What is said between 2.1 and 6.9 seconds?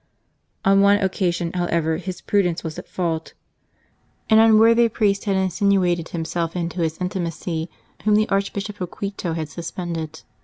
prudence was at fault. An unworthy priest had insinuated himself into